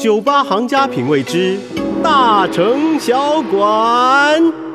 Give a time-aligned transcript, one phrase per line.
[0.00, 1.58] 酒吧行家品味之
[2.02, 4.69] 大城小馆。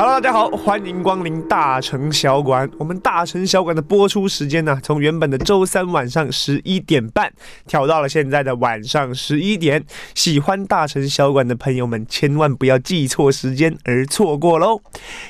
[0.00, 2.66] Hello，大家好，欢迎光临大城小馆。
[2.78, 7.30] 我们大城小馆的播出时间呢，从原本的周三晚上十一点半
[7.66, 9.84] 调到了现在的晚上十一点。
[10.14, 14.80] 喜欢大城小馆的朋友们，千万不要记错时间而错过喽。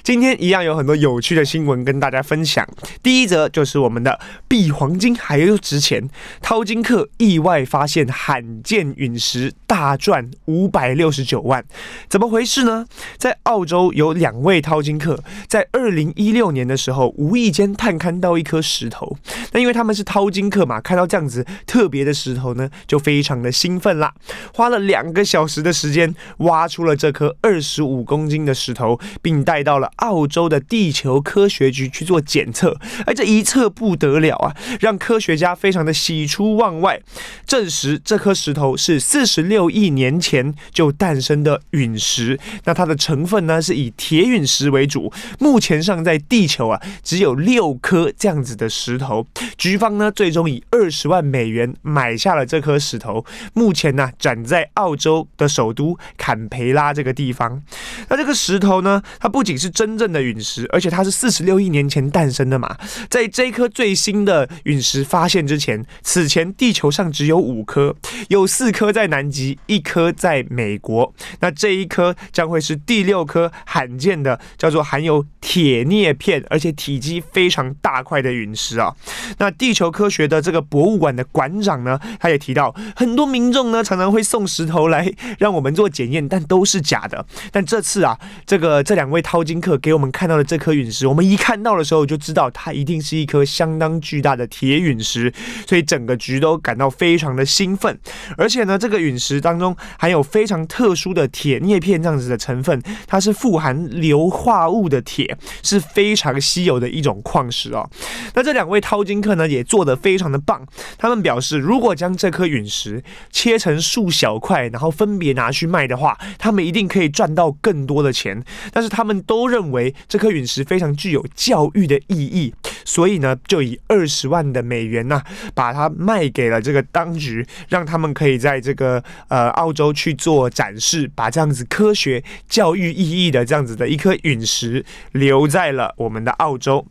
[0.04, 2.64] 今天一样有很多有趣的新闻跟大家分享。
[3.02, 6.09] 第一则就是我们的比黄金还要值钱，
[6.41, 11.64] 淘金客意外发现罕见陨石，大赚五百六十九万，
[12.09, 12.87] 怎么回事呢？
[13.18, 14.59] 在澳洲有两位。
[14.60, 19.16] 淘金客在二零一六年的时候，无意间探勘到一颗石头。
[19.52, 24.12] 那因为他们是淘金客嘛，看到这样子特别的石头呢，就非常的兴奋啦。
[24.55, 32.77] 花了两个小时的时间，挖出了这颗二十五公斤的石头，并带到了澳洲的地球科学局去做检测。
[33.06, 37.00] 而这一测不得了啊，让科学家非常的喜出望外，
[37.47, 42.38] 证实这颗石头是四十六亿年前就诞生的陨石。
[42.64, 49.27] 那它的成分呢，是以铁陨石为主，目前上在地球啊，只有六颗这样子的石头。
[49.56, 57.62] 局方呢，最终以二十万美元买下了这颗石头，目前呢，展在澳洲的首都坎培拉这个地方。
[58.09, 62.77] 那这个石头呢，它不仅是真正的陨石，而且它是四十六亿年前诞生的嘛。
[63.09, 67.95] 在这颗最新的陨石发现之前，此前地球上只有五颗，
[68.28, 71.15] 有四颗在南极，一颗在美国。
[71.41, 74.30] 那这一颗将会是第六颗罕见的。
[74.59, 78.95] 叫做含有铁镍片，而且体积非常大块的陨石啊。
[79.39, 87.25] 那地球科学的这个博物馆的馆长呢，他也提到，很多民众呢常常会送石头来让我们做检验，但都是假的。
[87.50, 95.33] 但这次啊，这个这两位淘金客给我们看到的这颗陨石，我们一看到的时候就知道它一定是一颗相当巨大的铁陨石，
[95.67, 97.98] 所以整个局都感到非常的兴奋。
[98.37, 107.88] 而且呢，这个陨石当中含有非常特殊的铁镍片这样子的成分，它是富含硫硫化物的铁，是非常稀有的一种矿石哦。
[108.34, 110.66] 那这两位淘金客呢，也做得非常的棒。
[110.98, 118.42] 他们表示，如果将这颗陨石切成数小块，然后分别拿去卖的话，他们一定可以赚到更多的钱。
[118.72, 122.53] 但是他们都认为这颗陨石非常具有教育的意义，
[122.84, 125.22] 所以呢，就以二十万的美元呐、
[125.54, 136.87] 把它卖给了这个当局，让他们可以在这个呃澳洲去做展示，把这样子科学教育意义的这样子的一颗陨石留在了我们的澳洲。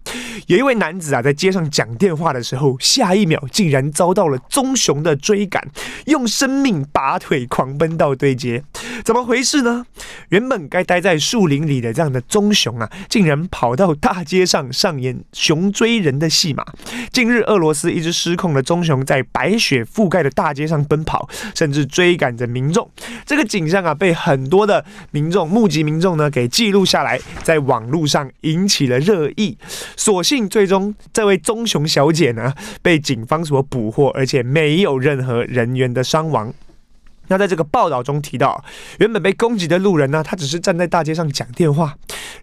[0.47, 5.67] 有一位男子啊，在街上讲电话的时候，下一秒竟然遭到了棕熊的追赶，
[6.05, 8.62] 用生命拔腿狂奔到对街，
[9.03, 9.87] 怎么回事呢？
[10.28, 16.65] 原本该待在树林里的这样的棕熊啊，竟然跑到大街上上演熊追人的戏码。
[17.12, 22.88] 近日，俄罗斯一只失控的棕熊在白雪覆盖的大街上奔跑，甚至追赶着民众。
[23.27, 29.56] 这个景象啊，被很多的民众、目击民众呢给记录下来，在网络上引起了热议。
[29.97, 36.52] 所幸最终这位棕熊小姐呢被警方所捕获，而且没有任何人员的伤亡。
[37.35, 38.65] 那在这个报道中提到，
[39.01, 41.97] 原本被攻击的路人呢，他只是站在大街上讲电话，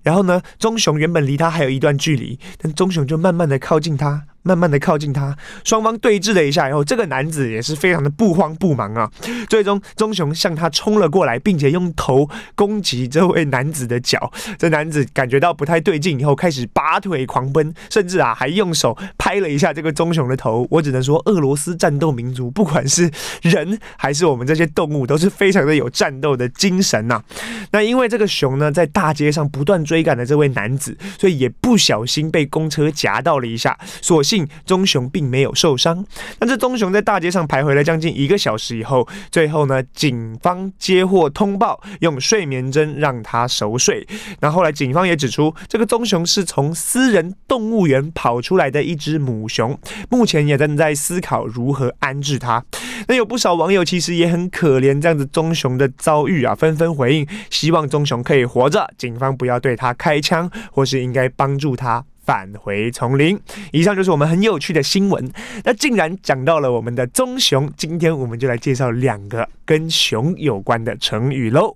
[0.04, 4.24] 然后呢，棕熊原本离他还有一段距离，但棕熊就慢慢的靠近他。
[4.44, 9.10] 慢慢的靠近他，双方对峙了一下以后，这个男子也是非常的不慌不忙啊。
[9.48, 14.32] 最终，棕熊向他冲了过来，并且用头攻击这位男子的脚。
[14.58, 20.66] 这男子感觉到不太对劲以后，开始拔腿狂奔，甚至啊还用手拍了一下这个棕熊的头。
[20.72, 23.12] 我只能说，俄罗斯战斗民族，不管是
[23.44, 27.22] 人还是我们这些动物，都是非常的有战斗的精神呐。
[27.70, 34.20] 那因为这个熊呢，在大街上不断追赶的这位男子，所以也不小心被公车夹到了一下，所。
[34.32, 36.06] 幸棕熊并没有受伤。
[36.40, 44.08] 但这棕熊在大街上徘徊了将近一个小时以后，最后呢，警方接获通报，用睡眠针让它熟睡。
[44.40, 49.78] 那后来警方也指出，这个棕熊是从私人动物园跑出来的一只母熊，
[50.10, 52.64] 目前也正在思考如何安置它。
[53.10, 62.06] 那有不少网友其实也很可怜这样子棕熊的遭遇啊，纷纷回应，希望棕熊可以活着，警方不要对它开枪，或是应该帮助它。
[62.24, 63.40] 返回丛林。
[63.72, 65.32] 以上就是我们很有趣的新闻。
[65.64, 71.76] 那既然讲到了我们的棕熊，今天我们就来介绍两个跟熊有关的成语喽。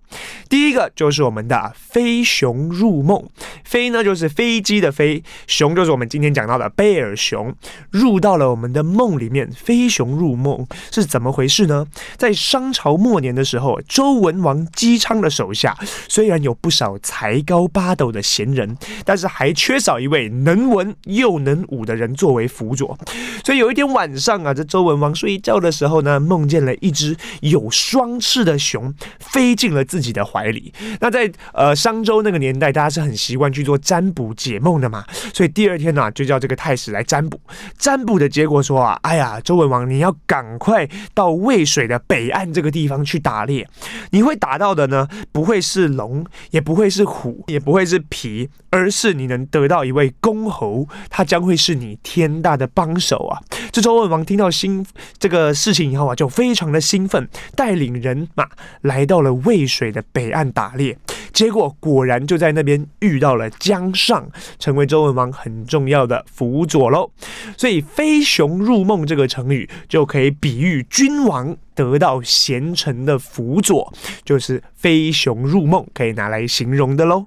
[0.50, 3.24] 第一个就是我们的飞熊入梦。
[3.64, 7.54] 飞呢就是飞机的飞，熊就是我们今天讲到的贝尔熊，
[7.92, 9.50] 入到了我们的梦里面。
[9.52, 11.88] 飞熊入梦是怎么回事呢？
[12.18, 15.78] 在商朝末年的时候，周文王姬昌的手下
[16.08, 20.32] 虽然有不少才高八斗的贤人，但是还缺少一位。
[20.44, 22.98] 能文又能武的人作为辅佐，
[23.44, 30.74] 所以有一天晚上啊，这周文王睡觉的时候呢，梦见了一只有双翅的熊飞进了自己的怀里。
[31.00, 37.40] 那在呃商周那个年代，大家是很习惯去做占卜解梦的嘛，所以第二天呢、啊，就叫这个太史来占卜。
[37.78, 43.68] 占卜的结果说啊，哎呀，周文王你要赶快到渭水的北岸这个地方去打猎，
[44.12, 50.14] 你会打到的呢，不会是龙，也不会是虎，也不会是皮，而是你能得到一位。
[50.26, 53.38] 公侯，他将会是你天大的帮手啊！
[53.72, 54.84] 这周文王听到新
[55.20, 58.48] 这个事情以后啊，就非常的兴奋，带领人马
[58.82, 60.98] 来到了渭水的北岸打猎。
[61.36, 64.28] 结果果然就在那边遇到了姜尚，
[64.58, 67.12] 成为周文王很重要的辅佐喽。
[67.56, 71.56] 所以“飞熊入梦”这个成语就可以比喻君王。
[71.76, 73.94] 得到贤臣的辅佐，
[74.24, 77.26] 就是飞熊入梦，可以拿来形容的喽。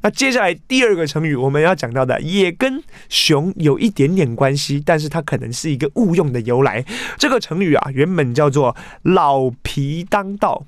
[0.00, 6.82] 那接下来第二个成语，我们要讲到的也跟熊有一点点关系，但是它可能是一个误用的由来。
[7.18, 8.74] 这个成语啊，原本叫做
[9.04, 10.64] “老皮当道”。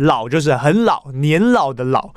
[0.00, 2.10] 老就是很老，年老的老。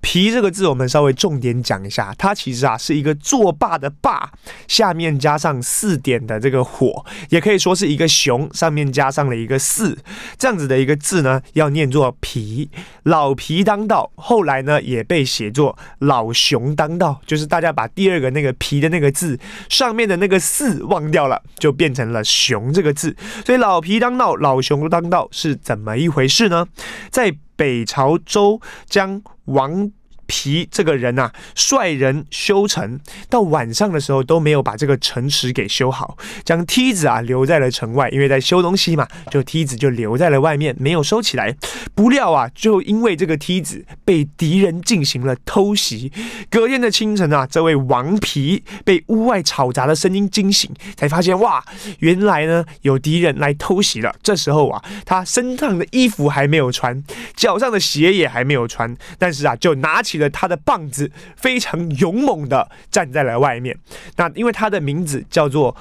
[0.00, 4.30] 皮这个字，我们稍微重点讲一下，它其实啊是一个作罢的罢，
[4.68, 9.98] 下面加上四点的这个火，也可以说是一个熊，上面加上了一个四，
[10.38, 12.70] 这样子的一个字呢，要念作皮。
[13.04, 19.38] 老皮当道，后来呢也被写作老熊当道，就是大家把第二个那个皮的那个字
[19.68, 23.16] 上面的那个四忘掉了，就变成了熊这个字。
[23.44, 26.66] 所以老皮当道，老熊当道是怎么一回事呢？
[27.10, 29.90] 在北朝周将王
[30.30, 41.56] 皮这个人啊，率人修城，到晚上的时候都没有把这个城池给修好，将梯子啊留在了城外，因为在修东西嘛，就梯子就留在了外面，没有收起来。
[41.96, 46.12] 不料啊，就因为这个梯子被敌人进行了偷袭，
[46.48, 51.64] 隔天的清晨啊，这位王皮被屋外吵杂的声音惊醒，才发现哇，
[51.98, 54.14] 原来呢有敌人来偷袭了。
[54.22, 57.02] 这时候啊，他身上的衣服还没有穿，
[57.34, 60.19] 脚上的鞋也还没有穿，但是啊，就拿起。
[60.28, 63.78] 他的棒子非常勇猛的站在了外面。
[64.16, 65.76] 那因为他的名字叫做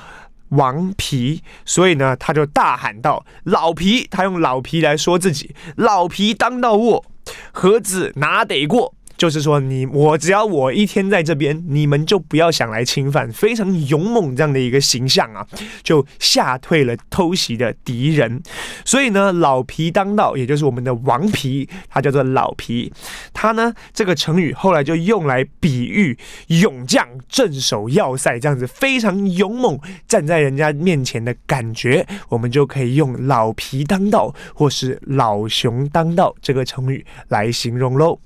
[0.50, 7.06] 王皮，所以呢，他就大喊道：“老皮！”他用老皮来说自己：“老皮当道卧，
[7.54, 15.46] 阖子哪得过？”就是说你，我只要我一天在这边，你们就不要想来侵犯，非常勇猛这样的一个形象啊，
[15.84, 18.42] 就吓退了偷袭的敌人。
[18.86, 22.94] 所以呢，老皮当道，也就是我们的王皮，他叫做老皮。
[23.34, 38.18] 他呢，这个成语后来就用来比喻勇将镇守要塞这样子，非常勇猛站在人家面前的感觉，我们就可以用老皮当道或是老熊当道这个成语来形容喽。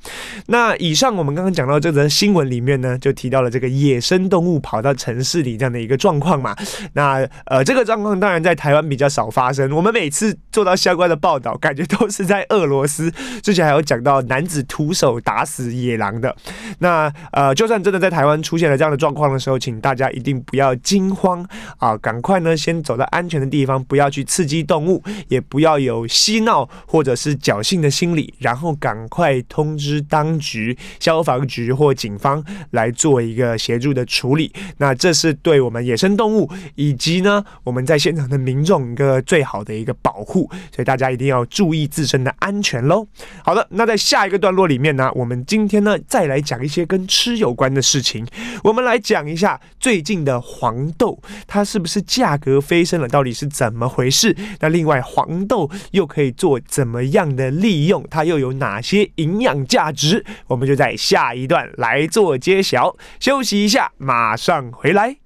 [0.46, 0.78] 那。
[0.84, 6.54] 以上我们刚刚讲到这则新闻里面呢，就提到了这个野生动物跑到城市里这样的一个状况嘛。
[6.92, 9.72] 那呃，这个状况当然在台湾比较少发生。
[9.72, 13.10] 我们每次做到相关的报道，感觉都是在俄罗斯。
[13.42, 16.36] 之前还有讲到男子徒手打死野狼的。
[16.80, 21.48] 那呃，就算真的在台湾出现了这样的状况的时候，请大家一定不要惊慌
[21.78, 30.73] 啊，赶快呢先走到安全的地方，不要去刺激动物，也不要有嬉闹或者是侥幸的心理，然后赶快通知当局。
[31.00, 43.08] 消防局或警方来做一个协助的处理，那这是对我们野生动物以及呢我们在现场的民众一个最好的一个保护，所以大家一定要注意自身的安全喽。
[43.44, 48.26] 好的，那在下一个段落里面呢，我们今天呢再来讲一些跟吃有关的事情。
[48.64, 53.08] 我们来讲一下最近的黄豆，它是不是价格飞升了？
[53.08, 54.36] 到底是怎么回事？
[54.60, 58.06] 那另外黄豆又可以做怎么样的利用？
[58.10, 60.24] 它又有哪些营养价值？
[60.48, 62.96] 我们们就在下一段来做揭晓。
[63.20, 65.23] 休息一下，马上回来。